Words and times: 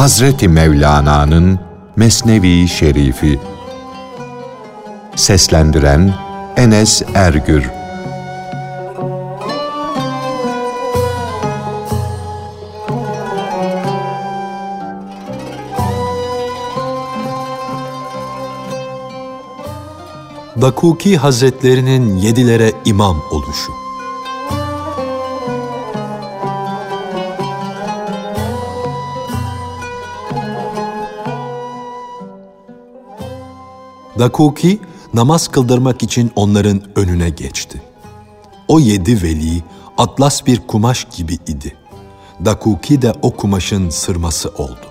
Hazreti 0.00 0.48
Mevlana'nın 0.48 1.60
Mesnevi 1.96 2.68
Şerifi. 2.68 3.40
Seslendiren 5.16 6.14
Enes 6.56 7.02
Ergür. 7.14 7.70
Dakuki 20.60 21.16
Hazretlerinin 21.16 22.16
yedilere 22.16 22.72
imam 22.84 23.22
oluşu 23.30 23.79
Dakuki 34.20 34.80
namaz 35.14 35.48
kıldırmak 35.48 36.02
için 36.02 36.30
onların 36.36 36.82
önüne 36.96 37.30
geçti. 37.30 37.82
O 38.68 38.80
yedi 38.80 39.22
veli 39.22 39.62
atlas 39.98 40.46
bir 40.46 40.66
kumaş 40.66 41.06
gibi 41.16 41.34
idi. 41.34 41.76
Dakuki 42.44 43.02
de 43.02 43.12
o 43.22 43.30
kumaşın 43.30 43.90
sırması 43.90 44.48
oldu. 44.48 44.86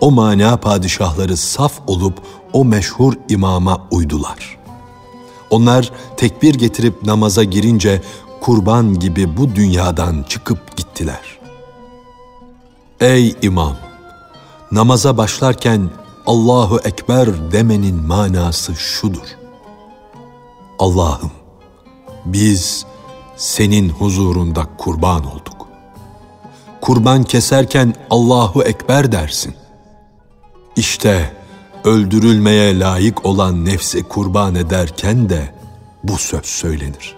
O 0.00 0.10
mana 0.10 0.56
padişahları 0.56 1.36
saf 1.36 1.72
olup 1.86 2.22
o 2.52 2.64
meşhur 2.64 3.14
imama 3.28 3.88
uydular. 3.90 4.58
Onlar 5.50 5.92
tekbir 6.16 6.54
getirip 6.54 7.02
namaza 7.02 7.44
girince 7.44 8.02
kurban 8.40 8.98
gibi 8.98 9.36
bu 9.36 9.54
dünyadan 9.54 10.22
çıkıp 10.28 10.76
gittiler. 10.76 11.38
Ey 13.00 13.36
imam! 13.42 13.76
Namaza 14.72 15.16
başlarken 15.16 15.90
Allahu 16.26 16.80
Ekber 16.84 17.52
demenin 17.52 18.06
manası 18.06 18.74
şudur. 18.74 19.26
Allah'ım 20.78 21.30
biz 22.24 22.86
senin 23.36 23.88
huzurunda 23.88 24.66
kurban 24.78 25.24
olduk. 25.26 25.68
Kurban 26.80 27.24
keserken 27.24 27.94
Allahu 28.10 28.62
Ekber 28.62 29.12
dersin. 29.12 29.54
İşte 30.76 31.32
öldürülmeye 31.84 32.78
layık 32.78 33.26
olan 33.26 33.64
nefsi 33.64 34.02
kurban 34.02 34.54
ederken 34.54 35.28
de 35.28 35.54
bu 36.04 36.18
söz 36.18 36.44
söylenir. 36.44 37.16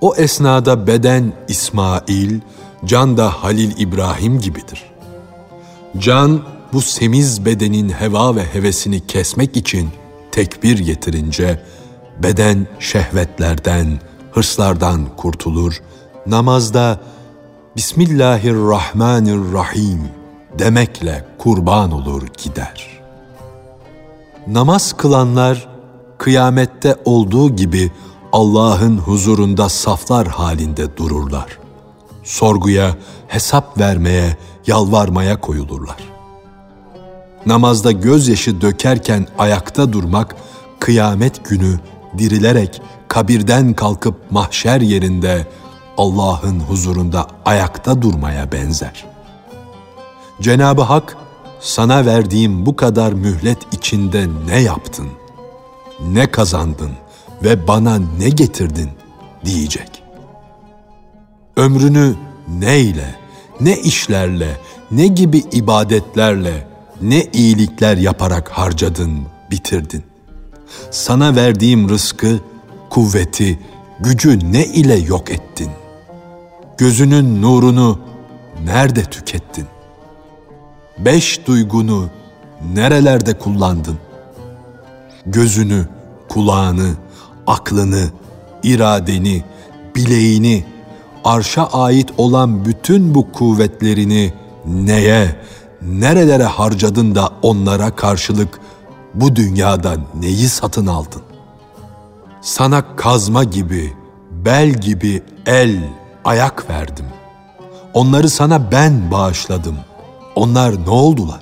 O 0.00 0.14
esnada 0.14 0.86
beden 0.86 1.32
İsmail, 1.48 2.40
can 2.84 3.16
da 3.16 3.30
Halil 3.30 3.80
İbrahim 3.80 4.40
gibidir. 4.40 4.84
Can 5.98 6.42
bu 6.72 6.82
semiz 6.82 7.44
bedenin 7.44 7.90
heva 7.90 8.36
ve 8.36 8.44
hevesini 8.44 9.06
kesmek 9.06 9.56
için 9.56 9.88
tekbir 10.32 10.78
getirince 10.78 11.62
beden 12.22 12.66
şehvetlerden, 12.80 14.00
hırslardan 14.32 15.06
kurtulur. 15.16 15.82
Namazda 16.26 17.00
Bismillahirrahmanirrahim 17.76 20.00
demekle 20.58 21.24
kurban 21.38 21.92
olur 21.92 22.22
gider. 22.44 23.00
Namaz 24.46 24.96
kılanlar 24.96 25.68
kıyamette 26.18 26.96
olduğu 27.04 27.56
gibi 27.56 27.92
Allah'ın 28.32 28.98
huzurunda 28.98 29.68
saflar 29.68 30.28
halinde 30.28 30.96
dururlar. 30.96 31.58
Sorguya, 32.24 32.96
hesap 33.28 33.78
vermeye, 33.78 34.36
yalvarmaya 34.66 35.40
koyulurlar 35.40 36.17
namazda 37.48 37.92
gözyaşı 37.92 38.60
dökerken 38.60 39.26
ayakta 39.38 39.92
durmak, 39.92 40.36
kıyamet 40.80 41.48
günü 41.48 41.78
dirilerek 42.18 42.82
kabirden 43.08 43.74
kalkıp 43.74 44.14
mahşer 44.30 44.80
yerinde 44.80 45.46
Allah'ın 45.96 46.60
huzurunda 46.60 47.26
ayakta 47.44 48.02
durmaya 48.02 48.52
benzer. 48.52 49.04
Cenab-ı 50.40 50.82
Hak, 50.82 51.16
sana 51.60 52.06
verdiğim 52.06 52.66
bu 52.66 52.76
kadar 52.76 53.12
mühlet 53.12 53.58
içinde 53.72 54.26
ne 54.46 54.60
yaptın, 54.60 55.08
ne 56.12 56.30
kazandın 56.30 56.90
ve 57.42 57.68
bana 57.68 57.98
ne 58.18 58.28
getirdin 58.28 58.90
diyecek. 59.44 60.02
Ömrünü 61.56 62.14
neyle, 62.48 63.14
ne 63.60 63.76
işlerle, 63.76 64.60
ne 64.90 65.06
gibi 65.06 65.38
ibadetlerle, 65.38 66.67
ne 67.02 67.24
iyilikler 67.32 67.96
yaparak 67.96 68.48
harcadın, 68.48 69.20
bitirdin. 69.50 70.02
Sana 70.90 71.36
verdiğim 71.36 71.88
rızkı, 71.88 72.40
kuvveti, 72.90 73.58
gücü 74.00 74.52
ne 74.52 74.64
ile 74.64 74.94
yok 74.94 75.30
ettin? 75.30 75.70
Gözünün 76.78 77.42
nurunu 77.42 78.00
nerede 78.64 79.02
tükettin? 79.02 79.66
Beş 80.98 81.46
duygunu 81.46 82.08
nerelerde 82.74 83.38
kullandın? 83.38 83.98
Gözünü, 85.26 85.88
kulağını, 86.28 86.90
aklını, 87.46 88.04
iradeni, 88.62 89.44
bileğini, 89.96 90.64
arşa 91.24 91.66
ait 91.66 92.10
olan 92.18 92.64
bütün 92.64 93.14
bu 93.14 93.32
kuvvetlerini 93.32 94.32
neye, 94.66 95.36
nerelere 95.82 96.44
harcadın 96.44 97.14
da 97.14 97.30
onlara 97.42 97.96
karşılık 97.96 98.60
bu 99.14 99.36
dünyada 99.36 99.96
neyi 100.20 100.48
satın 100.48 100.86
aldın? 100.86 101.22
Sana 102.40 102.96
kazma 102.96 103.44
gibi, 103.44 103.92
bel 104.30 104.70
gibi 104.70 105.22
el, 105.46 105.78
ayak 106.24 106.70
verdim. 106.70 107.06
Onları 107.94 108.30
sana 108.30 108.72
ben 108.72 109.10
bağışladım. 109.10 109.76
Onlar 110.36 110.84
ne 110.86 110.90
oldular? 110.90 111.40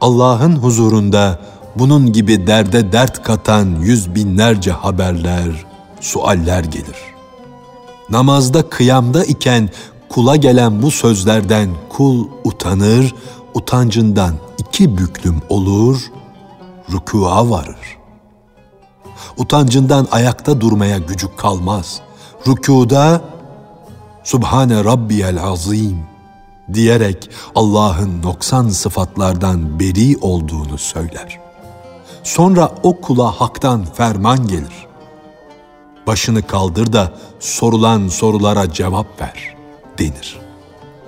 Allah'ın 0.00 0.56
huzurunda 0.56 1.38
bunun 1.76 2.12
gibi 2.12 2.46
derde 2.46 2.92
dert 2.92 3.22
katan 3.22 3.66
yüz 3.80 4.14
binlerce 4.14 4.72
haberler, 4.72 5.66
sualler 6.00 6.64
gelir. 6.64 7.14
Namazda 8.10 8.68
kıyamda 8.68 9.24
iken 9.24 9.70
kula 10.14 10.36
gelen 10.36 10.82
bu 10.82 10.90
sözlerden 10.90 11.70
kul 11.88 12.26
utanır, 12.44 13.14
utancından 13.54 14.34
iki 14.58 14.98
büklüm 14.98 15.42
olur, 15.48 16.00
rükûa 16.92 17.50
varır. 17.50 17.98
Utancından 19.36 20.08
ayakta 20.10 20.60
durmaya 20.60 20.98
gücü 20.98 21.36
kalmaz. 21.36 22.00
Rükuda 22.48 23.20
Subhane 24.24 24.84
Rabbiyel 24.84 25.42
Azim 25.42 25.98
diyerek 26.74 27.30
Allah'ın 27.54 28.22
noksan 28.22 28.68
sıfatlardan 28.68 29.80
beri 29.80 30.18
olduğunu 30.20 30.78
söyler. 30.78 31.40
Sonra 32.22 32.70
o 32.82 33.00
kula 33.00 33.40
haktan 33.40 33.84
ferman 33.84 34.46
gelir. 34.46 34.86
Başını 36.06 36.46
kaldır 36.46 36.92
da 36.92 37.12
sorulan 37.40 38.08
sorulara 38.08 38.72
cevap 38.72 39.20
ver 39.20 39.53
denir. 39.98 40.40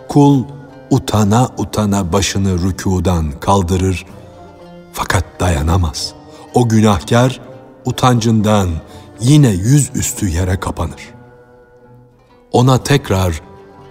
Kul 0.08 0.42
utana 0.90 1.50
utana 1.58 2.12
başını 2.12 2.62
rükudan 2.62 3.32
kaldırır 3.40 4.06
fakat 4.92 5.24
dayanamaz. 5.40 6.14
O 6.54 6.68
günahkar 6.68 7.40
utancından 7.84 8.68
yine 9.20 9.48
yüzüstü 9.48 10.28
yere 10.28 10.60
kapanır. 10.60 11.14
Ona 12.52 12.78
tekrar 12.78 13.42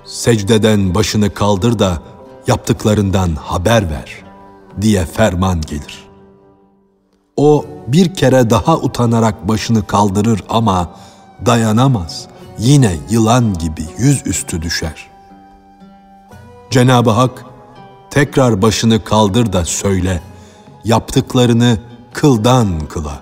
secdeden 0.06 0.96
başını 0.96 1.34
kaldır 1.34 1.80
da 1.80 2.02
yaptıklarından 2.48 3.36
haber 3.36 3.90
ver 3.90 4.24
diye 4.82 5.06
ferman 5.06 5.62
gelir. 5.62 6.06
O 7.38 7.66
bir 7.88 8.14
kere 8.14 8.50
daha 8.50 8.78
utanarak 8.78 9.48
başını 9.48 9.88
kaldırır 9.88 10.44
ama 10.50 10.90
dayanamaz 11.46 12.28
yine 12.60 12.96
yılan 13.10 13.54
gibi 13.54 13.86
yüzüstü 13.98 14.62
düşer. 14.62 15.08
Cenab-ı 16.70 17.10
Hak 17.10 17.46
tekrar 18.10 18.62
başını 18.62 19.04
kaldır 19.04 19.54
da 19.54 19.66
söyle, 19.66 20.22
yaptıklarını 20.84 21.78
kıldan 22.14 22.80
kıla, 22.80 23.20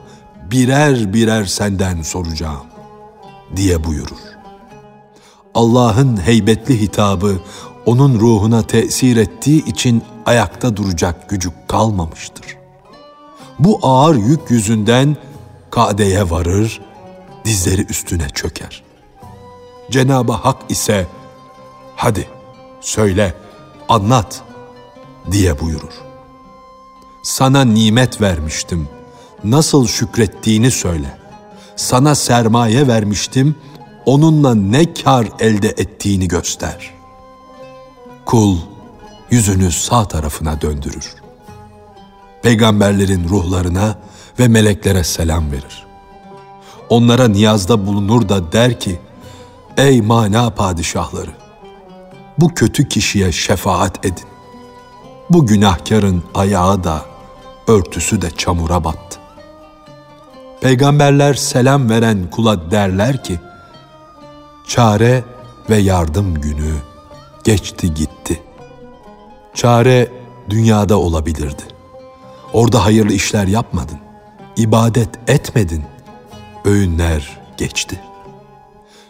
birer 0.52 1.14
birer 1.14 1.46
senden 1.46 2.02
soracağım 2.02 2.66
diye 3.56 3.84
buyurur. 3.84 4.34
Allah'ın 5.54 6.18
heybetli 6.18 6.82
hitabı 6.82 7.40
onun 7.86 8.20
ruhuna 8.20 8.62
tesir 8.62 9.18
ettiği 9.18 9.66
için 9.66 10.04
ayakta 10.26 10.78
duracak 10.78 11.30
gücü 11.30 11.50
kalmamıştır. 11.68 12.58
Bu 13.60 13.80
ağır 13.82 14.16
yük 14.16 14.52
yüzünden 14.52 15.18
kadeye 15.70 16.30
varır, 16.30 16.82
dizleri 17.46 17.82
üstüne 17.82 18.30
çöker. 18.30 18.83
Cenab-ı 19.92 20.32
Hak 20.32 20.58
ise 20.70 21.08
hadi 21.96 22.28
söyle, 22.82 23.34
anlat 23.90 24.42
diye 25.32 25.60
buyurur. 25.60 25.94
Sana 27.24 27.64
nimet 27.64 28.22
vermiştim, 28.22 28.90
nasıl 29.44 29.88
şükrettiğini 29.88 30.72
söyle. 30.72 31.18
Sana 31.76 32.16
sermaye 32.16 32.88
vermiştim, 32.88 33.56
onunla 34.06 34.56
ne 34.56 34.94
kar 34.94 35.28
elde 35.40 35.68
ettiğini 35.68 36.28
göster. 36.28 36.94
Kul 38.26 38.58
yüzünü 39.32 39.72
sağ 39.72 40.08
tarafına 40.08 40.62
döndürür. 40.62 41.16
Peygamberlerin 42.42 43.30
ruhlarına 43.30 43.96
ve 44.40 44.48
meleklere 44.48 45.04
selam 45.04 45.52
verir. 45.52 45.86
Onlara 46.90 47.28
niyazda 47.28 47.88
bulunur 47.88 48.30
da 48.30 48.52
der 48.52 48.80
ki, 48.80 49.00
Ey 49.78 50.02
mana 50.02 50.50
padişahları! 50.50 51.32
Bu 52.38 52.48
kötü 52.48 52.88
kişiye 52.88 53.32
şefaat 53.32 54.06
edin. 54.06 54.28
Bu 55.30 55.46
günahkarın 55.46 56.24
ayağı 56.36 56.84
da, 56.84 57.02
örtüsü 57.68 58.22
de 58.22 58.32
çamura 58.32 58.84
battı. 58.84 59.20
Peygamberler 60.62 61.34
selam 61.34 61.90
veren 61.90 62.30
kula 62.32 62.72
derler 62.72 63.24
ki, 63.24 63.40
çare 64.68 65.24
ve 65.70 65.78
yardım 65.78 66.42
günü 66.42 66.74
geçti 67.44 67.94
gitti. 67.94 68.44
Çare 69.54 70.12
dünyada 70.50 71.00
olabilirdi. 71.00 71.64
Orada 72.54 72.86
hayırlı 72.86 73.14
işler 73.14 73.48
yapmadın, 73.48 74.00
ibadet 74.58 75.30
etmedin, 75.30 75.84
öğünler 76.66 77.40
geçti. 77.58 78.00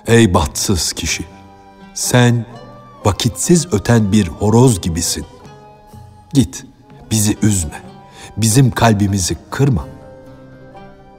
Ey 0.08 0.34
bahtsız 0.34 0.94
kişi, 0.94 1.24
sen 1.94 2.46
vakitsiz 3.06 3.74
öten 3.74 4.12
bir 4.12 4.28
horoz 4.28 4.82
gibisin. 4.82 5.26
Git, 6.34 6.66
bizi 7.12 7.38
üzme, 7.42 7.82
bizim 8.38 8.72
kalbimizi 8.72 9.38
kırma. 9.50 9.88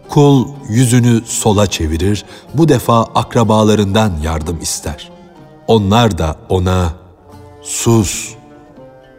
Kul 0.08 0.48
yüzünü 0.68 1.22
sola 1.26 1.66
çevirir, 1.66 2.24
bu 2.54 2.68
defa 2.68 3.02
akrabalarından 3.02 4.12
yardım 4.22 4.60
ister. 4.60 5.10
Onlar 5.66 6.18
da 6.18 6.36
ona 6.48 6.92
sus 7.62 8.34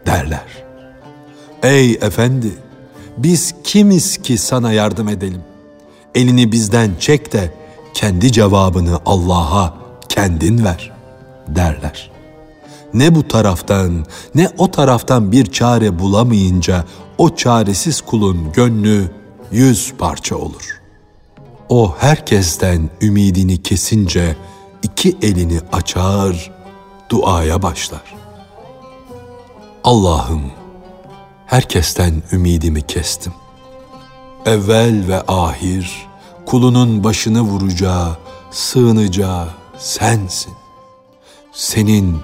derler. 0.06 0.64
Ey 1.62 1.92
efendi, 1.92 2.52
biz 3.16 3.54
kimiz 3.64 4.16
ki 4.16 4.38
sana 4.38 4.72
yardım 4.72 5.08
edelim? 5.08 5.42
Elini 6.14 6.52
bizden 6.52 6.90
çek 7.00 7.32
de 7.32 7.65
kendi 7.96 8.32
cevabını 8.32 8.98
Allah'a 9.06 9.74
kendin 10.08 10.64
ver 10.64 10.92
derler. 11.48 12.10
Ne 12.94 13.14
bu 13.14 13.28
taraftan 13.28 14.06
ne 14.34 14.48
o 14.58 14.70
taraftan 14.70 15.32
bir 15.32 15.46
çare 15.46 15.98
bulamayınca 15.98 16.84
o 17.18 17.36
çaresiz 17.36 18.00
kulun 18.00 18.52
gönlü 18.52 19.10
yüz 19.52 19.94
parça 19.98 20.36
olur. 20.36 20.80
O 21.68 21.94
herkesten 21.98 22.90
ümidini 23.00 23.62
kesince 23.62 24.36
iki 24.82 25.16
elini 25.22 25.60
açar, 25.72 26.52
duaya 27.08 27.62
başlar. 27.62 28.14
Allah'ım 29.84 30.42
herkesten 31.46 32.22
ümidimi 32.32 32.82
kestim. 32.82 33.32
Evvel 34.46 35.08
ve 35.08 35.22
ahir 35.28 36.05
kulunun 36.46 37.04
başını 37.04 37.40
vuracağı, 37.40 38.16
sığınacağı 38.50 39.48
sensin. 39.78 40.52
Senin 41.52 42.16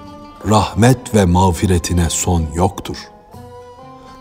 rahmet 0.49 1.15
ve 1.15 1.25
mağfiretine 1.25 2.09
son 2.09 2.45
yoktur. 2.55 2.97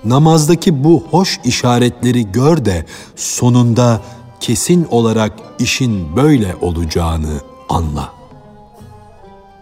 Namazdaki 0.05 0.85
bu 0.85 1.05
hoş 1.11 1.41
işaretleri 1.45 2.33
gör 2.33 2.65
de 2.65 2.87
sonunda 3.17 4.01
kesin 4.41 4.87
olarak 4.91 5.33
işin 5.59 6.17
böyle 6.17 6.57
olacağını 6.61 7.41
anla. 7.69 8.13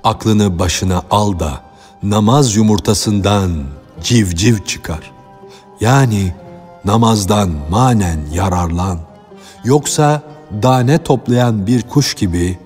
Aklını 0.04 0.58
başına 0.58 1.02
al 1.10 1.38
da 1.38 1.60
namaz 2.02 2.56
yumurtasından 2.56 3.64
civciv 4.02 4.58
çıkar. 4.64 5.10
Yani 5.80 6.34
namazdan 6.84 7.50
manen 7.70 8.20
yararlan. 8.32 8.98
Yoksa 9.64 10.22
dane 10.62 11.02
toplayan 11.02 11.66
bir 11.66 11.82
kuş 11.82 12.14
gibi 12.14 12.58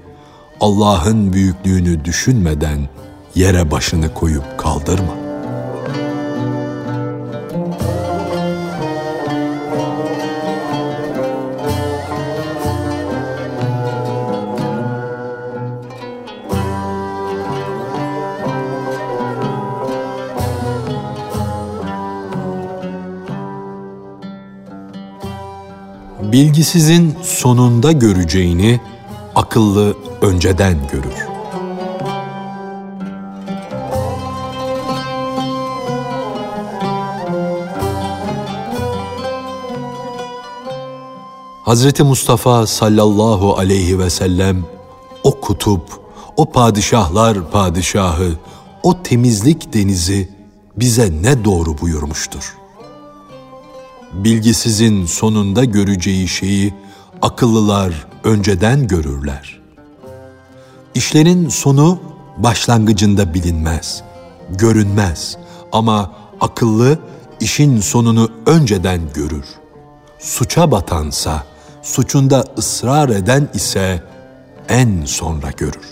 Allah'ın 0.61 1.33
büyüklüğünü 1.33 2.05
düşünmeden 2.05 2.89
yere 3.35 3.71
başını 3.71 4.15
koyup 4.15 4.59
kaldırma. 4.59 5.24
Bilgisizin 26.35 27.15
sonunda 27.23 27.93
göreceğini 27.93 28.81
akıllı 29.35 29.97
önceden 30.21 30.79
görür. 30.93 31.15
Hazreti 41.63 42.03
Mustafa 42.03 42.67
sallallahu 42.67 43.57
aleyhi 43.57 43.99
ve 43.99 44.11
sellem 44.11 44.65
o 45.23 45.41
kutup, 45.41 45.83
o 46.37 46.51
padişahlar 46.51 47.51
padişahı, 47.51 48.33
o 48.83 49.03
temizlik 49.03 49.75
denizi 49.75 50.29
bize 50.76 51.12
ne 51.23 51.45
doğru 51.45 51.79
buyurmuştur. 51.79 52.63
Bilgisizin 54.14 55.06
sonunda 55.06 55.64
göreceği 55.64 56.28
şeyi 56.28 56.75
akıllılar 57.23 58.06
önceden 58.25 58.87
görürler. 58.87 59.61
İşlerin 60.94 61.49
sonu 61.49 62.00
başlangıcında 62.37 63.35
bilinmez, 63.35 64.02
görünmez 64.50 65.37
ama 65.73 66.12
akıllı 66.40 66.99
işin 67.40 67.80
sonunu 67.80 68.30
önceden 68.47 69.00
görür. 69.14 69.44
Suça 70.18 70.71
batansa, 70.71 71.44
suçunda 71.83 72.44
ısrar 72.59 73.09
eden 73.09 73.49
ise 73.54 74.02
en 74.68 75.04
sonra 75.04 75.50
görür. 75.50 75.88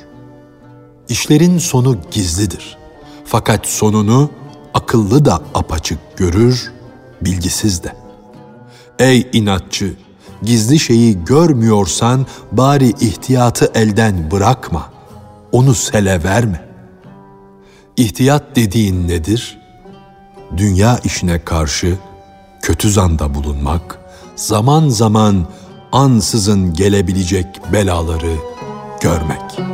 İşlerin 1.08 1.58
sonu 1.58 1.96
gizlidir. 2.10 2.78
Fakat 3.24 3.66
sonunu 3.66 4.30
akıllı 4.74 5.24
da 5.24 5.42
apaçık 5.54 5.98
görür, 6.16 6.72
bilgisiz 7.20 7.82
de. 7.82 8.01
Ey 8.98 9.28
inatçı, 9.32 9.94
gizli 10.42 10.78
şeyi 10.78 11.24
görmüyorsan 11.24 12.26
bari 12.52 12.88
ihtiyatı 12.88 13.70
elden 13.74 14.30
bırakma. 14.30 14.92
Onu 15.52 15.74
sele 15.74 16.24
verme. 16.24 16.68
İhtiyat 17.96 18.56
dediğin 18.56 19.08
nedir? 19.08 19.58
Dünya 20.56 20.98
işine 21.04 21.44
karşı 21.44 21.96
kötü 22.62 22.90
zanda 22.90 23.34
bulunmak, 23.34 23.98
zaman 24.36 24.88
zaman 24.88 25.46
ansızın 25.92 26.74
gelebilecek 26.74 27.46
belaları 27.72 28.36
görmek.'' 29.00 29.71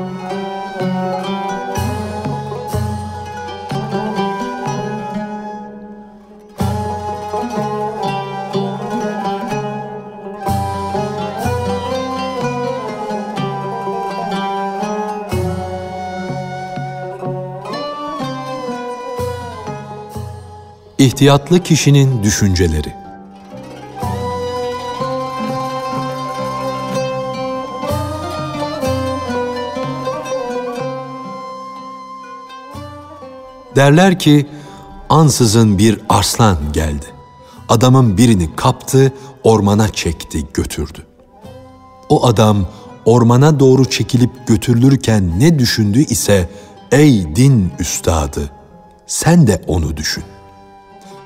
İhtiyatlı 20.98 21.62
kişinin 21.62 22.22
düşünceleri 22.22 22.94
Derler 33.76 34.18
ki 34.18 34.46
ansızın 35.08 35.78
bir 35.78 36.00
arslan 36.08 36.58
geldi. 36.72 37.06
Adamın 37.68 38.16
birini 38.16 38.56
kaptı, 38.56 39.12
ormana 39.44 39.88
çekti, 39.88 40.46
götürdü. 40.54 41.06
O 42.08 42.26
adam 42.26 42.66
ormana 43.04 43.60
doğru 43.60 43.84
çekilip 43.84 44.46
götürülürken 44.46 45.40
ne 45.40 45.58
düşündü 45.58 45.98
ise 45.98 46.48
ey 46.92 47.36
din 47.36 47.72
üstadı 47.78 48.50
sen 49.06 49.46
de 49.46 49.62
onu 49.66 49.96
düşün 49.96 50.24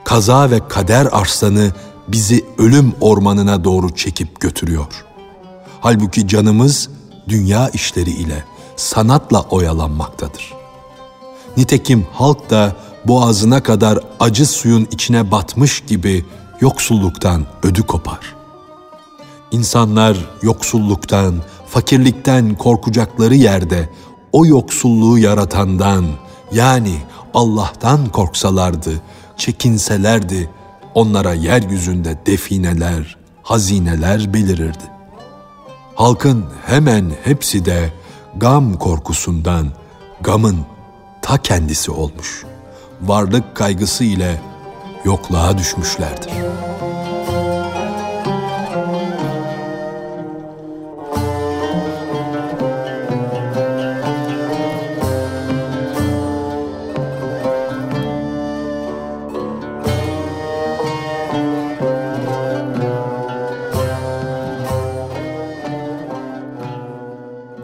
Kaza 0.04 0.50
ve 0.50 0.68
kader 0.68 1.08
arslanı 1.12 1.72
bizi 2.08 2.44
ölüm 2.58 2.92
ormanına 3.00 3.64
doğru 3.64 3.94
çekip 3.94 4.40
götürüyor. 4.40 5.04
Halbuki 5.80 6.28
canımız 6.28 6.88
dünya 7.28 7.68
işleri 7.68 8.10
ile, 8.10 8.44
sanatla 8.76 9.40
oyalanmaktadır. 9.40 10.52
Nitekim 11.56 12.06
halk 12.12 12.50
da 12.50 12.76
boğazına 13.04 13.62
kadar 13.62 13.98
acı 14.20 14.46
suyun 14.46 14.88
içine 14.90 15.30
batmış 15.30 15.80
gibi 15.80 16.24
yoksulluktan 16.60 17.46
ödü 17.62 17.82
kopar. 17.82 18.34
İnsanlar 19.50 20.16
yoksulluktan, 20.42 21.34
fakirlikten 21.68 22.54
korkacakları 22.54 23.34
yerde 23.34 23.88
o 24.32 24.46
yoksulluğu 24.46 25.18
yaratandan 25.18 26.04
yani 26.52 26.94
Allah'tan 27.34 28.08
korksalardı, 28.08 29.00
çekinselerdi 29.42 30.50
onlara 30.94 31.34
yeryüzünde 31.34 32.18
defineler, 32.26 33.16
hazineler 33.42 34.34
belirirdi. 34.34 34.84
Halkın 35.94 36.44
hemen 36.66 37.12
hepsi 37.24 37.64
de 37.64 37.92
gam 38.36 38.74
korkusundan 38.74 39.68
gamın 40.20 40.58
ta 41.22 41.38
kendisi 41.38 41.90
olmuş. 41.90 42.44
Varlık 43.00 43.56
kaygısı 43.56 44.04
ile 44.04 44.40
yokluğa 45.04 45.58
düşmüşlerdir.'' 45.58 46.91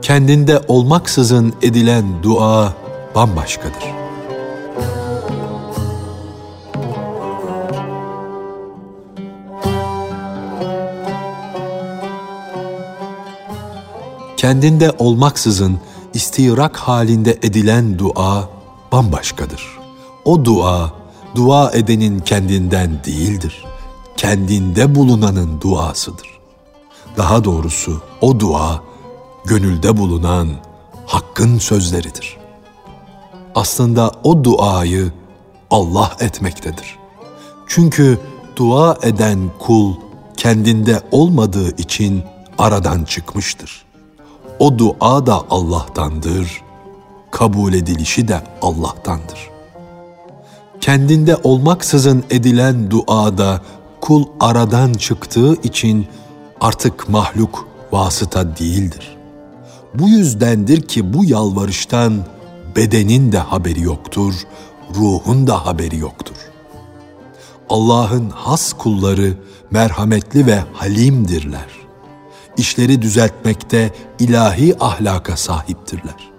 Kendinde 0.09 0.61
olmaksızın 0.69 1.53
edilen 1.63 2.23
dua 2.23 2.75
bambaşkadır. 3.15 3.85
Kendinde 14.37 14.93
olmaksızın 14.99 15.79
istirak 16.15 16.77
halinde 16.77 17.39
edilen 17.43 17.99
dua 17.99 18.49
bambaşkadır. 18.93 19.79
O 20.25 20.45
dua, 20.45 20.93
dua 21.35 21.71
edenin 21.71 22.19
kendinden 22.19 23.01
değildir. 23.07 23.65
Kendinde 24.17 24.95
bulunanın 24.95 25.61
duasıdır. 25.61 26.39
Daha 27.17 27.45
doğrusu 27.45 28.03
o 28.21 28.41
dua, 28.41 28.88
gönülde 29.49 29.97
bulunan 29.97 30.49
Hakk'ın 31.07 31.59
sözleridir. 31.59 32.37
Aslında 33.55 34.13
o 34.25 34.45
duayı 34.45 35.13
Allah 35.71 36.17
etmektedir. 36.21 36.97
Çünkü 37.67 38.19
dua 38.57 38.99
eden 39.03 39.51
kul 39.59 39.95
kendinde 40.37 41.01
olmadığı 41.11 41.77
için 41.77 42.23
aradan 42.59 43.05
çıkmıştır. 43.05 43.85
O 44.59 44.79
dua 44.79 45.27
da 45.27 45.45
Allah'tandır, 45.51 46.63
kabul 47.31 47.73
edilişi 47.73 48.29
de 48.29 48.41
Allah'tandır. 48.63 49.51
Kendinde 50.81 51.37
olmaksızın 51.37 52.25
edilen 52.31 52.91
duada 52.91 53.61
kul 54.01 54.25
aradan 54.41 54.95
çıktığı 54.95 55.55
için 55.63 56.07
artık 56.61 57.09
mahluk 57.09 57.69
vasıta 57.93 58.57
değildir. 58.57 59.18
Bu 59.95 60.09
yüzdendir 60.09 60.83
ki 60.83 61.13
bu 61.13 61.25
yalvarıştan 61.25 62.25
bedenin 62.77 63.33
de 63.33 63.39
haberi 63.39 63.81
yoktur, 63.81 64.35
ruhun 64.95 65.47
da 65.47 65.67
haberi 65.67 65.97
yoktur. 65.99 66.37
Allah'ın 67.71 68.31
has 68.31 68.73
kulları 68.73 69.35
merhametli 69.71 70.47
ve 70.47 70.63
halimdirler. 70.73 71.69
İşleri 72.57 73.03
düzeltmekte 73.03 73.95
ilahi 74.19 74.77
ahlaka 74.81 75.37
sahiptirler. 75.37 76.31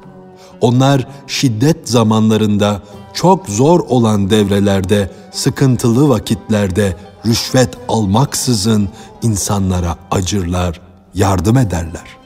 Onlar 0.61 1.07
şiddet 1.27 1.89
zamanlarında 1.89 2.81
çok 3.13 3.49
zor 3.49 3.79
olan 3.79 4.29
devrelerde, 4.29 5.11
sıkıntılı 5.31 6.09
vakitlerde 6.09 6.97
rüşvet 7.25 7.69
almaksızın 7.87 8.89
insanlara 9.21 9.95
acırlar, 10.11 10.81
yardım 11.13 11.57
ederler. 11.57 12.18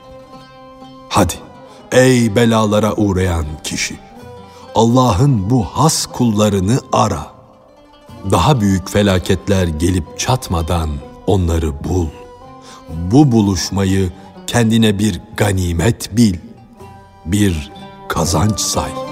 Hadi 1.14 1.34
ey 1.92 2.36
belalara 2.36 2.94
uğrayan 2.94 3.46
kişi 3.64 3.96
Allah'ın 4.76 5.50
bu 5.50 5.64
has 5.64 6.06
kullarını 6.06 6.80
ara. 6.92 7.28
Daha 8.32 8.62
büyük 8.62 8.90
felaketler 8.90 9.68
gelip 9.68 10.20
çatmadan 10.20 10.90
onları 11.28 11.84
bul. 11.84 12.08
Bu 12.90 13.32
buluşmayı 13.32 14.12
kendine 14.48 15.00
bir 15.00 15.22
ganimet 15.38 16.18
bil, 16.18 16.38
bir 17.26 17.72
kazanç 18.10 18.60
say.'' 18.60 19.03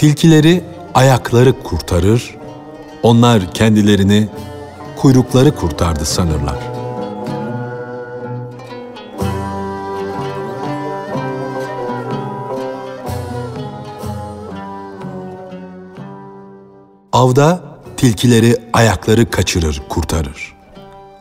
Tilkileri 0.00 0.64
ayakları 0.94 1.62
kurtarır, 1.62 2.36
onlar 3.02 3.52
kendilerini 3.54 4.28
kuyrukları 4.96 5.54
kurtardı 5.54 6.04
sanırlar. 6.04 6.58
Avda 17.12 17.60
tilkileri 17.96 18.56
ayakları 18.72 19.30
kaçırır, 19.30 19.82
kurtarır. 19.88 20.56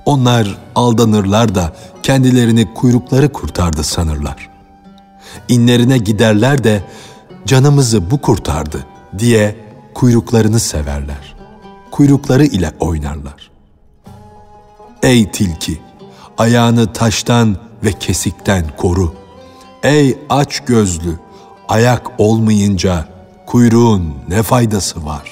Onlar 0.05 0.57
aldanırlar 0.75 1.55
da 1.55 1.73
kendilerini 2.03 2.73
kuyrukları 2.73 3.33
kurtardı 3.33 3.83
sanırlar. 3.83 4.49
İnlerine 5.49 5.97
giderler 5.97 6.63
de 6.63 6.83
canımızı 7.45 8.11
bu 8.11 8.21
kurtardı 8.21 8.85
diye 9.19 9.55
kuyruklarını 9.93 10.59
severler. 10.59 11.35
Kuyrukları 11.91 12.45
ile 12.45 12.71
oynarlar. 12.79 13.51
Ey 15.03 15.31
tilki, 15.31 15.81
ayağını 16.37 16.93
taştan 16.93 17.57
ve 17.83 17.91
kesikten 17.91 18.65
koru. 18.77 19.13
Ey 19.83 20.17
aç 20.29 20.59
gözlü, 20.59 21.19
ayak 21.67 22.11
olmayınca 22.17 23.07
kuyruğun 23.45 24.13
ne 24.29 24.43
faydası 24.43 25.05
var? 25.05 25.29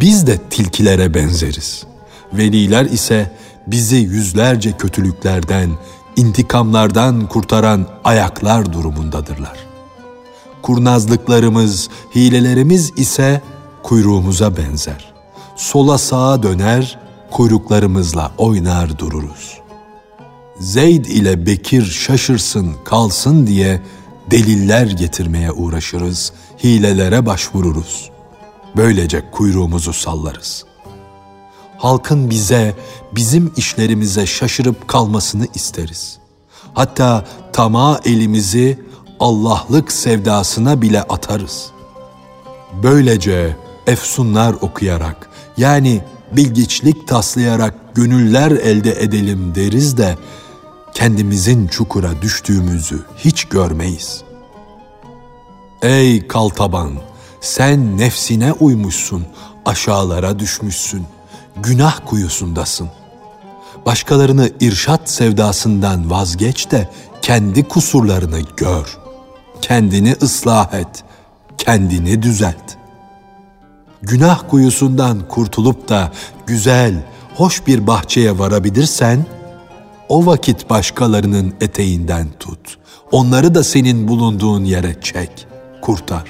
Biz 0.00 0.26
de 0.26 0.38
tilkilere 0.38 1.14
benzeriz. 1.14 1.84
Veliler 2.32 2.84
ise 2.84 3.32
bizi 3.66 3.96
yüzlerce 3.96 4.72
kötülüklerden, 4.72 5.70
intikamlardan 6.16 7.28
kurtaran 7.28 7.86
ayaklar 8.04 8.72
durumundadırlar.'' 8.72 9.71
Kurnazlıklarımız, 10.62 11.88
hilelerimiz 12.14 12.92
ise 12.96 13.42
kuyruğumuza 13.82 14.56
benzer. 14.56 15.12
Sola 15.56 15.98
sağa 15.98 16.42
döner, 16.42 16.98
kuyruklarımızla 17.30 18.32
oynar 18.38 18.98
dururuz. 18.98 19.58
Zeyd 20.60 21.04
ile 21.04 21.46
Bekir 21.46 21.84
şaşırsın, 21.84 22.72
kalsın 22.84 23.46
diye 23.46 23.82
deliller 24.30 24.86
getirmeye 24.86 25.52
uğraşırız, 25.52 26.32
hilelere 26.64 27.26
başvururuz. 27.26 28.10
Böylece 28.76 29.30
kuyruğumuzu 29.30 29.92
sallarız. 29.92 30.64
Halkın 31.78 32.30
bize, 32.30 32.74
bizim 33.12 33.52
işlerimize 33.56 34.26
şaşırıp 34.26 34.88
kalmasını 34.88 35.46
isteriz. 35.54 36.18
Hatta 36.74 37.24
tama 37.52 38.00
elimizi 38.04 38.78
Allah'lık 39.22 39.92
sevdasına 39.92 40.82
bile 40.82 41.02
atarız. 41.02 41.70
Böylece 42.82 43.56
efsunlar 43.86 44.52
okuyarak 44.52 45.30
yani 45.56 46.00
bilgiçlik 46.32 47.08
taslayarak 47.08 47.94
gönüller 47.94 48.50
elde 48.50 49.02
edelim 49.02 49.54
deriz 49.54 49.96
de 49.96 50.18
kendimizin 50.94 51.66
çukura 51.66 52.22
düştüğümüzü 52.22 53.02
hiç 53.16 53.44
görmeyiz. 53.44 54.22
Ey 55.82 56.26
kaltaban, 56.28 56.92
sen 57.40 57.98
nefsine 57.98 58.52
uymuşsun, 58.52 59.26
aşağılara 59.64 60.38
düşmüşsün, 60.38 61.06
günah 61.56 62.00
kuyusundasın. 62.06 62.88
Başkalarını 63.86 64.50
irşat 64.60 65.10
sevdasından 65.10 66.10
vazgeç 66.10 66.70
de 66.70 66.90
kendi 67.22 67.68
kusurlarını 67.68 68.40
gör. 68.56 69.01
Kendini 69.62 70.16
ıslah 70.22 70.74
et, 70.74 71.04
kendini 71.58 72.22
düzelt. 72.22 72.76
Günah 74.02 74.48
kuyusundan 74.50 75.28
kurtulup 75.28 75.88
da 75.88 76.12
güzel, 76.46 77.04
hoş 77.34 77.66
bir 77.66 77.86
bahçeye 77.86 78.38
varabilirsen, 78.38 79.26
o 80.08 80.26
vakit 80.26 80.70
başkalarının 80.70 81.54
eteğinden 81.60 82.28
tut. 82.40 82.78
Onları 83.12 83.54
da 83.54 83.64
senin 83.64 84.08
bulunduğun 84.08 84.64
yere 84.64 85.00
çek, 85.00 85.46
kurtar. 85.82 86.24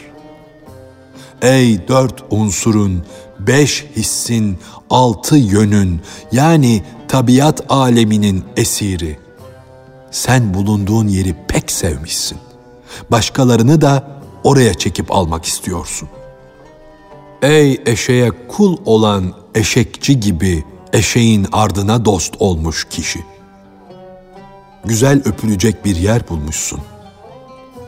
Ey 1.42 1.88
dört 1.88 2.24
unsurun, 2.30 3.04
beş 3.38 3.86
hissin, 3.96 4.58
altı 4.90 5.36
yönün, 5.36 6.00
yani 6.32 6.82
tabiat 7.08 7.60
aleminin 7.68 8.44
esiri. 8.56 9.18
Sen 10.10 10.54
bulunduğun 10.54 11.08
yeri 11.08 11.36
pek 11.48 11.70
sevmişsin. 11.70 12.38
Başkalarını 13.10 13.80
da 13.80 14.20
oraya 14.44 14.74
çekip 14.74 15.12
almak 15.12 15.44
istiyorsun. 15.44 16.08
Ey 17.42 17.80
eşeğe 17.86 18.30
kul 18.48 18.76
olan 18.84 19.34
eşekçi 19.54 20.20
gibi 20.20 20.64
eşeğin 20.92 21.46
ardına 21.52 22.04
dost 22.04 22.34
olmuş 22.38 22.86
kişi. 22.90 23.24
Güzel 24.84 25.22
öpülecek 25.24 25.84
bir 25.84 25.96
yer 25.96 26.28
bulmuşsun. 26.28 26.80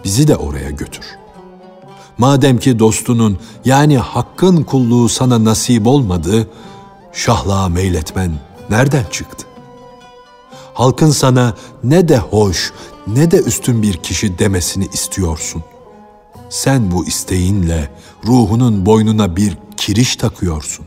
Bizi 0.04 0.28
de 0.28 0.36
oraya 0.36 0.70
götür. 0.70 1.04
Madem 2.18 2.58
ki 2.58 2.78
dostunun 2.78 3.38
yani 3.64 3.98
hakkın 3.98 4.62
kulluğu 4.62 5.08
sana 5.08 5.44
nasip 5.44 5.86
olmadı, 5.86 6.48
şahlığa 7.12 7.68
meyletmen 7.68 8.32
nereden 8.70 9.04
çıktı? 9.10 9.46
Halkın 10.74 11.10
sana 11.10 11.54
ne 11.84 12.08
de 12.08 12.18
hoş 12.18 12.72
ne 13.06 13.30
de 13.30 13.36
üstün 13.36 13.82
bir 13.82 13.96
kişi 13.96 14.38
demesini 14.38 14.86
istiyorsun. 14.92 15.62
Sen 16.50 16.90
bu 16.90 17.06
isteğinle 17.06 17.90
ruhunun 18.26 18.86
boynuna 18.86 19.36
bir 19.36 19.58
kiriş 19.76 20.16
takıyorsun. 20.16 20.86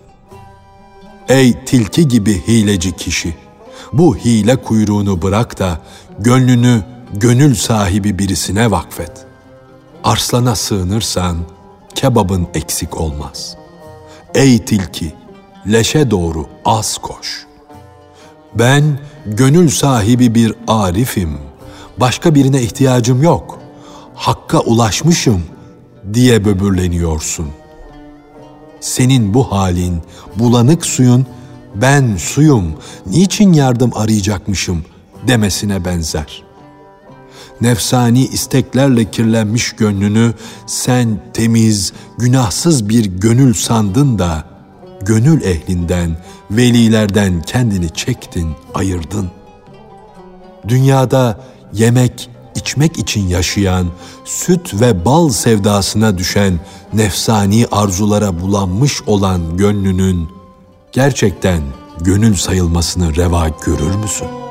Ey 1.30 1.66
tilki 1.66 2.08
gibi 2.08 2.48
hileci 2.48 2.96
kişi! 2.96 3.36
Bu 3.94 4.18
hile 4.18 4.56
kuyruğunu 4.56 5.22
bırak 5.22 5.60
da 5.60 5.82
gönlünü 6.20 6.84
gönül 7.14 7.56
sahibi 7.56 8.20
birisine 8.20 8.72
vakfet. 8.72 9.12
Arslana 10.04 10.56
sığınırsan 10.56 11.38
kebabın 11.96 12.48
eksik 12.54 12.98
olmaz. 12.98 13.58
Ey 14.36 14.66
tilki! 14.66 15.14
Leşe 15.68 16.12
doğru 16.12 16.48
az 16.66 16.98
koş. 16.98 17.46
Ben 18.54 19.00
gönül 19.28 19.70
sahibi 19.70 20.36
bir 20.36 20.54
arifim. 20.68 21.38
Başka 21.98 22.36
birine 22.36 22.62
ihtiyacım 22.62 23.24
yok. 23.24 23.60
Hakka 24.16 24.60
ulaşmışım 24.60 25.44
diye 26.14 26.46
böbürleniyorsun.'' 26.46 27.68
senin 28.80 29.34
bu 29.34 29.52
halin, 29.52 30.02
bulanık 30.36 30.86
suyun, 30.86 31.26
ben 31.76 32.16
suyum, 32.18 32.74
niçin 33.06 33.54
yardım 33.54 33.92
arayacakmışım 33.96 34.86
demesine 35.28 35.86
benzer. 35.86 36.44
Nefsani 37.62 38.26
isteklerle 38.26 39.12
kirlenmiş 39.12 39.72
gönlünü 39.72 40.34
sen 40.68 41.20
temiz, 41.34 41.94
günahsız 42.18 42.90
bir 42.90 43.06
gönül 43.06 43.54
sandın 43.54 44.20
da, 44.20 44.44
gönül 45.02 45.42
ehlinden, 45.42 46.18
velilerden 46.52 47.42
kendini 47.42 47.90
çektin, 47.90 48.52
ayırdın. 48.74 49.32
Dünyada 50.68 51.40
yemek, 51.74 52.30
içmek 52.56 52.98
için 52.98 53.28
yaşayan, 53.28 53.88
süt 54.26 54.82
ve 54.82 55.06
bal 55.06 55.30
sevdasına 55.30 56.18
düşen, 56.18 56.60
nefsani 56.94 57.66
arzulara 57.72 58.42
bulanmış 58.42 59.02
olan 59.02 59.58
gönlünün 59.58 60.30
gerçekten 60.92 61.62
gönül 62.02 62.36
sayılmasını 62.36 63.16
reva 63.16 63.50
görür 63.66 63.96
müsün? 63.96 64.47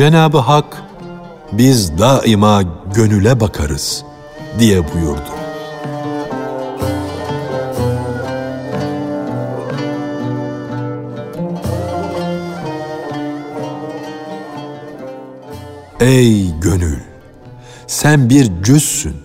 Cenab-ı 0.00 0.38
Hak 0.38 0.82
biz 1.52 1.98
daima 1.98 2.62
gönüle 2.94 3.40
bakarız 3.40 4.04
diye 4.58 4.82
buyurdu. 4.94 5.30
Ey 16.00 16.60
gönül! 16.60 16.98
Sen 17.86 18.30
bir 18.30 18.62
cüzsün. 18.62 19.16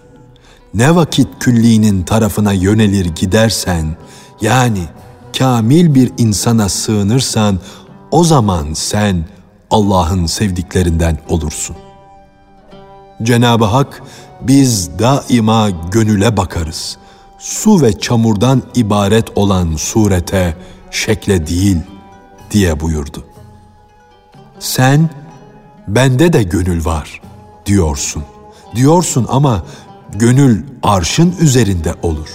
Ne 0.73 0.95
vakit 0.95 1.27
küllinin 1.39 2.03
tarafına 2.03 2.53
yönelir 2.53 3.05
gidersen, 3.05 3.97
yani 4.41 4.83
kamil 5.37 5.95
bir 5.95 6.11
insana 6.17 6.69
sığınırsan, 6.69 7.59
o 8.11 8.23
zaman 8.23 8.73
sen 8.73 9.34
Allah'ın 9.71 10.25
sevdiklerinden 10.25 11.17
olursun. 11.29 11.75
Cenab-ı 13.23 13.65
Hak 13.65 14.03
biz 14.41 14.99
daima 14.99 15.69
gönüle 15.69 16.37
bakarız. 16.37 16.97
Su 17.39 17.81
ve 17.81 17.99
çamurdan 17.99 18.63
ibaret 18.75 19.37
olan 19.37 19.75
surete, 19.75 20.57
şekle 20.91 21.47
değil 21.47 21.77
diye 22.51 22.79
buyurdu. 22.79 23.25
Sen 24.59 25.09
bende 25.87 26.33
de 26.33 26.43
gönül 26.43 26.85
var 26.85 27.21
diyorsun. 27.65 28.23
Diyorsun 28.75 29.25
ama 29.29 29.65
gönül 30.13 30.63
arşın 30.83 31.35
üzerinde 31.39 31.93
olur. 32.03 32.29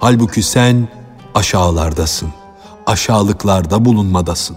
Halbuki 0.00 0.42
sen 0.42 0.88
aşağılardasın. 1.34 2.28
Aşağılıklarda 2.86 3.84
bulunmadasın. 3.84 4.56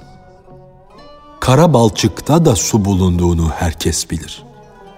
Kara 1.48 1.74
balçıkta 1.74 2.46
da 2.46 2.56
su 2.56 2.86
bulunduğunu 2.86 3.50
herkes 3.50 4.10
bilir. 4.10 4.44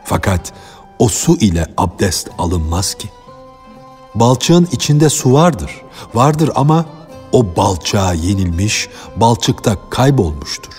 Fakat 0.04 0.54
o 1.00 1.10
su 1.10 1.38
ile 1.38 1.66
abdest 1.78 2.30
alınmaz 2.38 2.94
ki. 2.94 3.10
Balçığın 4.16 4.68
içinde 4.72 5.10
su 5.10 5.34
vardır. 5.34 5.72
Vardır 6.14 6.52
ama 6.56 6.86
o 7.32 7.56
balçağa 7.56 8.14
yenilmiş, 8.14 8.90
balçıkta 9.16 9.78
kaybolmuştur. 9.90 10.74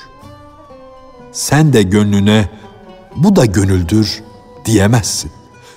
Sen 1.33 1.73
de 1.73 1.83
gönlüne 1.83 2.51
bu 3.17 3.37
da 3.37 3.45
gönüldür 3.45 4.23
diyemezsin. 4.65 5.33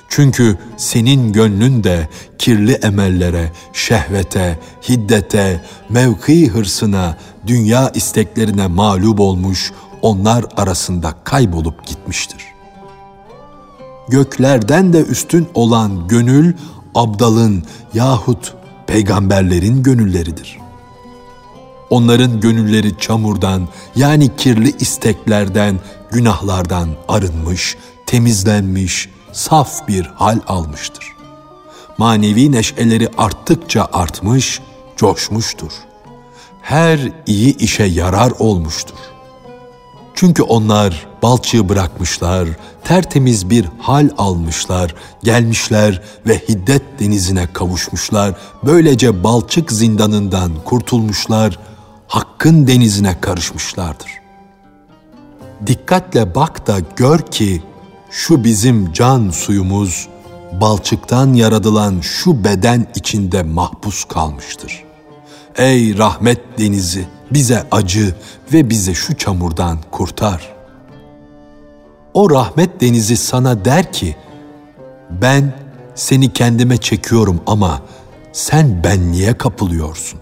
Çünkü 0.09 0.57
senin 0.77 1.33
gönlün 1.33 1.83
de 1.83 2.09
kirli 2.37 2.73
emellere, 2.73 3.51
şehvete, 3.73 4.59
hiddete, 4.89 5.65
mevki 5.89 6.49
hırsına, 6.49 7.17
dünya 7.47 7.89
isteklerine 7.89 8.67
mağlup 8.67 9.19
olmuş, 9.19 9.71
onlar 10.01 10.45
arasında 10.57 11.13
kaybolup 11.23 11.87
gitmiştir 11.87 12.53
göklerden 14.07 14.93
de 14.93 15.03
üstün 15.03 15.47
olan 15.53 16.07
gönül 16.07 16.53
abdalın 16.95 17.63
yahut 17.93 18.55
peygamberlerin 18.87 19.83
gönülleridir. 19.83 20.57
Onların 21.89 22.39
gönülleri 22.39 22.97
çamurdan 22.97 23.67
yani 23.95 24.35
kirli 24.37 24.77
isteklerden, 24.79 25.79
günahlardan 26.11 26.89
arınmış, 27.07 27.77
temizlenmiş, 28.05 29.09
saf 29.31 29.87
bir 29.87 30.05
hal 30.05 30.39
almıştır. 30.47 31.05
Manevi 31.97 32.51
neşeleri 32.51 33.09
arttıkça 33.17 33.87
artmış, 33.93 34.59
coşmuştur. 34.97 35.71
Her 36.63 36.99
iyi 37.25 37.57
işe 37.57 37.83
yarar 37.83 38.31
olmuştur. 38.39 38.95
Çünkü 40.15 40.43
onlar 40.43 41.07
balçığı 41.23 41.69
bırakmışlar, 41.69 42.47
tertemiz 42.83 43.49
bir 43.49 43.65
hal 43.79 44.09
almışlar, 44.17 44.95
gelmişler 45.23 46.01
ve 46.27 46.37
hiddet 46.37 46.81
denizine 46.99 47.53
kavuşmuşlar, 47.53 48.35
böylece 48.65 49.23
balçık 49.23 49.71
zindanından 49.71 50.51
kurtulmuşlar, 50.65 51.59
hakkın 52.07 52.67
denizine 52.67 53.21
karışmışlardır. 53.21 54.11
Dikkatle 55.67 56.35
bak 56.35 56.67
da 56.67 56.77
gör 56.95 57.19
ki 57.19 57.63
şu 58.11 58.43
bizim 58.43 58.93
can 58.93 59.29
suyumuz 59.29 60.07
balçıktan 60.61 61.33
yaradılan 61.33 61.99
şu 62.01 62.43
beden 62.43 62.87
içinde 62.95 63.43
mahpus 63.43 64.03
kalmıştır. 64.03 64.92
Ey 65.57 65.97
rahmet 65.97 66.59
denizi 66.59 67.05
bize 67.31 67.67
acı 67.71 68.15
ve 68.53 68.69
bize 68.69 68.93
şu 68.93 69.17
çamurdan 69.17 69.79
kurtar. 69.91 70.53
O 72.13 72.29
rahmet 72.29 72.81
denizi 72.81 73.17
sana 73.17 73.65
der 73.65 73.91
ki 73.93 74.15
ben 75.21 75.53
seni 75.95 76.33
kendime 76.33 76.77
çekiyorum 76.77 77.41
ama 77.47 77.81
sen 78.31 78.83
benliğe 78.83 79.37
kapılıyorsun. 79.37 80.19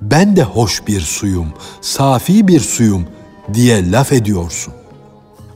Ben 0.00 0.36
de 0.36 0.42
hoş 0.42 0.86
bir 0.86 1.00
suyum, 1.00 1.48
safi 1.80 2.48
bir 2.48 2.60
suyum 2.60 3.06
diye 3.54 3.90
laf 3.90 4.12
ediyorsun. 4.12 4.74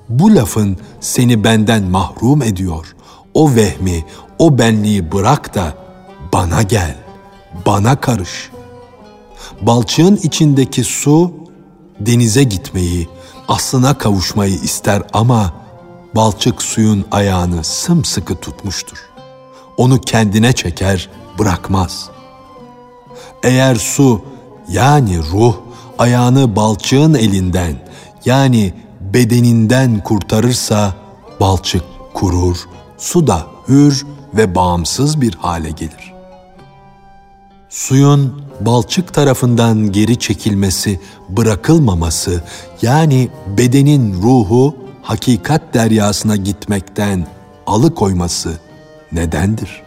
Bu 0.08 0.34
lafın 0.34 0.76
seni 1.00 1.44
benden 1.44 1.82
mahrum 1.82 2.42
ediyor. 2.42 2.94
O 3.34 3.54
vehmi, 3.54 4.04
o 4.38 4.58
benliği 4.58 5.12
bırak 5.12 5.54
da 5.54 5.74
bana 6.32 6.62
gel, 6.62 6.96
bana 7.66 8.00
karış. 8.00 8.50
Balçığın 9.60 10.16
içindeki 10.16 10.84
su 10.84 11.32
denize 12.00 12.42
gitmeyi, 12.42 13.08
aslına 13.48 13.98
kavuşmayı 13.98 14.54
ister 14.54 15.02
ama 15.12 15.52
balçık 16.16 16.62
suyun 16.62 17.04
ayağını 17.10 17.64
sımsıkı 17.64 18.36
tutmuştur. 18.36 18.98
Onu 19.76 20.00
kendine 20.00 20.52
çeker, 20.52 21.10
bırakmaz. 21.38 22.10
Eğer 23.42 23.76
su 23.76 24.22
yani 24.68 25.18
ruh 25.32 25.54
ayağını 25.98 26.56
balçığın 26.56 27.14
elinden 27.14 27.76
yani 28.24 28.74
bedeninden 29.00 30.02
kurtarırsa 30.02 30.94
balçık 31.40 31.82
kurur, 32.14 32.56
su 32.98 33.26
da 33.26 33.46
hür 33.68 34.06
ve 34.34 34.54
bağımsız 34.54 35.20
bir 35.20 35.34
hale 35.34 35.70
gelir. 35.70 36.17
Suyun 37.78 38.42
balçık 38.60 39.14
tarafından 39.14 39.92
geri 39.92 40.18
çekilmesi, 40.18 41.00
bırakılmaması 41.28 42.42
yani 42.82 43.28
bedenin 43.58 44.22
ruhu 44.22 44.76
hakikat 45.02 45.74
deryasına 45.74 46.36
gitmekten 46.36 47.26
alıkoyması 47.66 48.58
nedendir? 49.12 49.82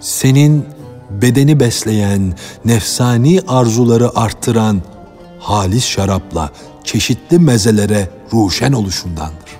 Senin 0.00 0.64
bedeni 1.10 1.60
besleyen, 1.60 2.34
nefsani 2.64 3.40
arzuları 3.48 4.18
arttıran 4.18 4.82
halis 5.38 5.84
şarapla 5.84 6.50
çeşitli 6.84 7.38
mezelere 7.38 8.10
ruşen 8.32 8.72
oluşundandır. 8.72 9.50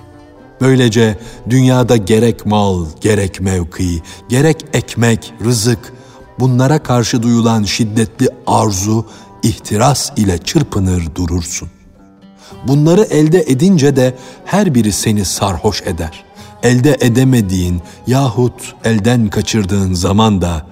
Böylece 0.61 1.17
dünyada 1.49 1.97
gerek 1.97 2.45
mal, 2.45 2.85
gerek 3.01 3.41
mevki, 3.41 4.01
gerek 4.29 4.65
ekmek, 4.73 5.33
rızık, 5.45 5.93
bunlara 6.41 6.83
karşı 6.83 7.23
duyulan 7.23 7.63
şiddetli 7.63 8.29
arzu, 8.47 9.05
ihtiras 9.43 10.11
ile 10.17 10.37
çırpınır 10.37 11.15
durursun. 11.15 11.69
Bunları 12.67 13.01
elde 13.01 13.41
edince 13.47 13.95
de 13.95 14.15
her 14.45 14.75
biri 14.75 14.91
seni 14.91 15.25
sarhoş 15.25 15.81
eder. 15.81 16.23
Elde 16.63 16.97
edemediğin 17.01 17.81
yahut 18.07 18.75
elden 18.85 19.27
kaçırdığın 19.27 19.93
zaman 19.93 20.41
da 20.41 20.65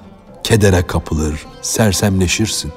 kedere 0.44 0.88
kapılır, 0.88 1.46
sersemleşirsin. 1.62 2.72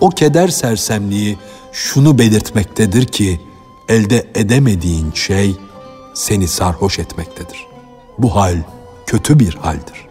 O 0.00 0.10
keder 0.10 0.48
sersemliği 0.48 1.38
şunu 1.72 2.18
belirtmektedir 2.18 3.04
ki 3.04 3.40
elde 3.88 4.26
edemediğin 4.34 5.12
şey 5.12 5.56
seni 6.14 6.48
sarhoş 6.48 6.98
etmektedir. 6.98 7.66
Bu 8.18 8.36
hal 8.36 8.56
kötü 9.06 9.38
bir 9.40 9.54
haldir. 9.54 10.07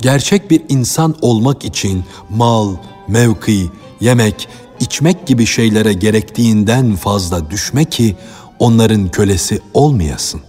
Gerçek 0.00 0.50
bir 0.50 0.62
insan 0.68 1.14
olmak 1.22 1.64
için 1.64 2.04
mal, 2.30 2.76
mevki, 3.08 3.70
yemek, 4.00 4.48
içmek 4.80 5.26
gibi 5.26 5.46
şeylere 5.46 5.92
gerektiğinden 5.92 6.96
fazla 6.96 7.50
düşme 7.50 7.84
ki 7.84 8.16
onların 8.58 9.08
kölesi 9.08 9.60
olmayasın. 9.74 10.40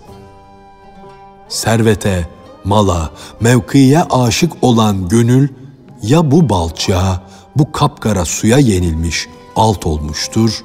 Servete, 1.48 2.30
mala, 2.64 3.12
mevkiye 3.40 4.04
aşık 4.04 4.54
olan 4.62 5.10
gönül 5.10 5.48
ya 6.02 6.32
bu 6.32 6.50
balçığa, 6.50 7.24
bu 7.56 7.72
kapkara 7.72 8.26
suya 8.26 8.58
yenilmiş, 8.58 9.28
alt 9.56 9.86
olmuştur 9.86 10.64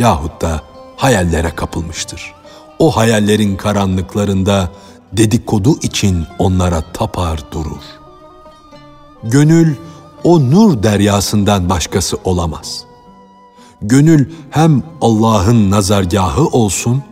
yahut 0.00 0.40
da 0.40 0.60
hayallere 0.96 1.50
kapılmıştır. 1.50 2.34
O 2.78 2.96
hayallerin 2.96 3.56
karanlıklarında 3.56 4.70
dedikodu 5.12 5.78
için 5.82 6.26
onlara 6.38 6.80
tapar 6.80 7.40
durur. 7.52 7.82
Gönül 9.24 9.74
o 10.24 10.50
nur 10.50 10.82
deryasından 10.82 11.68
başkası 11.68 12.16
olamaz. 12.24 12.84
Gönül 13.82 14.30
hem 14.50 14.82
Allah'ın 15.00 15.70
nazargahı 15.70 16.46
olsun 16.46 17.02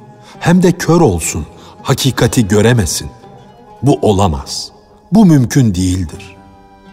hem 0.41 0.63
de 0.63 0.73
kör 0.73 1.01
olsun, 1.01 1.47
hakikati 1.83 2.49
göremesin. 2.49 3.09
Bu 3.83 3.99
olamaz. 4.03 4.71
Bu 5.13 5.27
mümkün 5.27 5.75
değildir. 5.75 6.37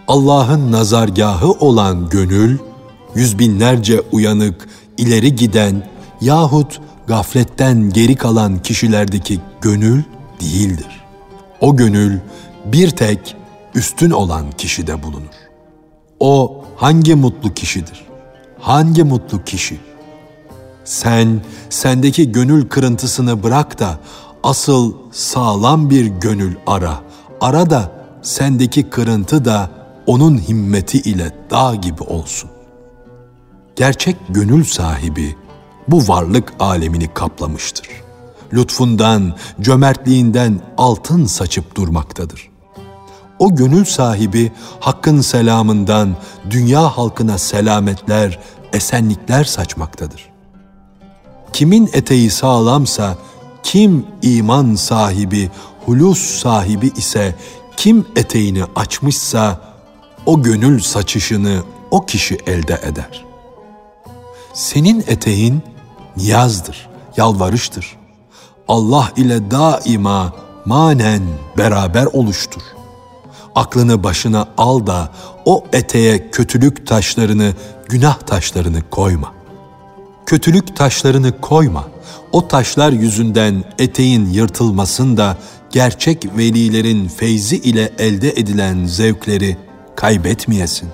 Allah'ın 0.08 0.72
nazargahı 0.72 1.52
olan 1.52 2.10
gönül, 2.10 2.58
yüz 3.16 3.40
binlerce 3.40 4.02
uyanık, 4.12 4.68
ileri 4.98 5.36
giden 5.36 5.88
yahut 6.22 6.82
gafletten 7.08 7.90
geri 7.90 8.16
kalan 8.16 8.62
kişilerdeki 8.62 9.40
gönül 9.62 10.04
değildir. 10.42 11.04
O 11.62 11.76
gönül 11.76 12.20
bir 12.66 12.90
tek 12.90 13.36
üstün 13.76 14.12
olan 14.12 14.52
kişide 14.52 15.04
bulunur. 15.04 15.36
O 16.20 16.64
hangi 16.76 17.16
mutlu 17.16 17.54
kişidir? 17.54 18.06
Hangi 18.60 19.04
mutlu 19.04 19.44
kişi? 19.44 19.80
Sen 20.84 21.42
sendeki 21.70 22.32
gönül 22.32 22.68
kırıntısını 22.70 23.44
bırak 23.44 23.80
da 23.80 24.00
asıl 24.44 24.94
sağlam 25.12 25.90
bir 25.90 26.06
gönül 26.06 26.56
ara. 26.68 27.00
Ara 27.42 27.70
da 27.70 27.92
sendeki 28.22 28.90
kırıntı 28.90 29.46
da 29.46 29.70
onun 30.06 30.38
himmeti 30.38 30.98
ile 30.98 31.32
dağ 31.50 31.76
gibi 31.76 32.04
olsun. 32.04 32.50
Gerçek 33.76 34.16
gönül 34.30 34.64
sahibi 34.64 35.36
bu 35.88 36.08
varlık 36.08 36.54
alemini 36.60 37.14
kaplamıştır. 37.14 38.05
Lütfundan, 38.54 39.36
cömertliğinden 39.62 40.62
altın 40.78 41.26
saçıp 41.26 41.76
durmaktadır. 41.76 42.50
O 43.40 43.56
gönül 43.56 43.86
sahibi 43.86 44.52
hakkın 44.80 45.22
selamından 45.22 46.16
dünya 46.50 46.98
halkına 46.98 47.38
selametler, 47.38 48.40
esenlikler 48.74 49.44
saçmaktadır. 49.44 50.30
Kimin 51.54 51.90
eteği 51.94 52.30
sağlamsa, 52.30 53.18
kim 53.64 54.06
iman 54.22 54.76
sahibi, 54.76 55.50
hulus 55.86 56.20
sahibi 56.20 56.88
ise, 56.88 57.36
kim 57.78 58.06
eteğini 58.16 58.64
açmışsa, 58.76 59.62
o 60.26 60.44
gönül 60.44 60.80
saçışını 60.80 61.64
o 61.92 62.06
kişi 62.06 62.38
elde 62.48 62.82
eder. 62.84 63.26
Senin 64.54 65.04
eteğin 65.08 65.62
niyazdır, 66.18 66.90
yalvarıştır. 67.18 67.98
Allah 68.68 69.12
ile 69.16 69.52
daima 69.52 70.34
manen 70.66 71.22
beraber 71.58 72.06
oluştur. 72.06 72.62
Aklını 73.56 74.04
başına 74.04 74.48
al 74.58 74.88
da 74.88 75.10
o 75.46 75.64
eteğe 75.74 76.32
kötülük 76.32 76.88
taşlarını, 76.88 77.54
günah 77.90 78.20
taşlarını 78.20 78.82
koyma. 78.90 79.34
Kötülük 80.26 80.76
taşlarını 80.76 81.42
koyma. 81.42 81.88
O 82.32 82.48
taşlar 82.48 82.92
yüzünden 82.92 83.64
eteğin 83.80 84.26
yırtılmasın 84.26 85.18
da 85.18 85.38
gerçek 85.72 86.38
velilerin 86.38 87.08
feyzi 87.08 87.58
ile 87.58 87.92
elde 88.00 88.30
edilen 88.30 88.86
zevkleri 88.86 89.58
kaybetmeyesin. 89.96 90.90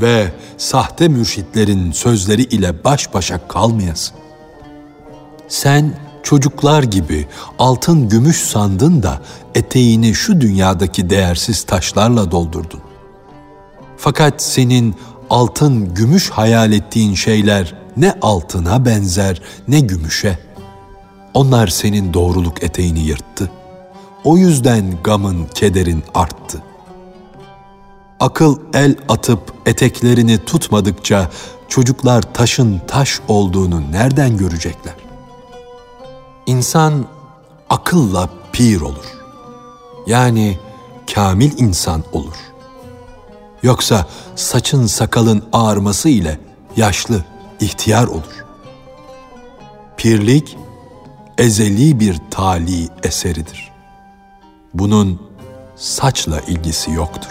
Ve 0.00 0.32
sahte 0.58 1.08
mürşitlerin 1.08 1.92
sözleri 1.92 2.42
ile 2.42 2.84
baş 2.84 3.14
başa 3.14 3.48
kalmayasın. 3.48 4.16
Sen 5.48 5.94
çocuklar 6.22 6.82
gibi 6.82 7.26
altın 7.58 8.08
gümüş 8.08 8.36
sandın 8.36 9.02
da 9.02 9.20
eteğini 9.54 10.14
şu 10.14 10.40
dünyadaki 10.40 11.10
değersiz 11.10 11.62
taşlarla 11.64 12.30
doldurdun. 12.30 12.80
Fakat 13.96 14.42
senin 14.42 14.94
altın 15.30 15.94
gümüş 15.94 16.30
hayal 16.30 16.72
ettiğin 16.72 17.14
şeyler 17.14 17.74
ne 17.96 18.14
altına 18.22 18.84
benzer 18.84 19.42
ne 19.68 19.80
gümüşe. 19.80 20.38
Onlar 21.34 21.66
senin 21.66 22.14
doğruluk 22.14 22.62
eteğini 22.62 23.00
yırttı. 23.00 23.50
O 24.24 24.36
yüzden 24.36 24.94
gamın, 25.04 25.46
kederin 25.54 26.04
arttı. 26.14 26.62
Akıl 28.20 28.58
el 28.74 28.96
atıp 29.08 29.52
eteklerini 29.66 30.44
tutmadıkça 30.44 31.30
çocuklar 31.68 32.34
taşın 32.34 32.80
taş 32.88 33.20
olduğunu 33.28 33.92
nereden 33.92 34.36
görecekler? 34.36 34.94
İnsan 36.48 37.06
akılla 37.70 38.28
pir 38.52 38.80
olur. 38.80 39.18
Yani 40.06 40.58
kamil 41.14 41.58
insan 41.58 42.04
olur. 42.12 42.36
Yoksa 43.62 44.06
saçın 44.36 44.86
sakalın 44.86 45.44
ağarması 45.52 46.08
ile 46.08 46.38
yaşlı, 46.76 47.24
ihtiyar 47.60 48.06
olur. 48.06 48.44
Pirlik 49.96 50.56
ezeli 51.38 52.00
bir 52.00 52.16
tali 52.30 52.88
eseridir. 53.02 53.72
Bunun 54.74 55.22
saçla 55.76 56.40
ilgisi 56.40 56.90
yoktur. 56.90 57.30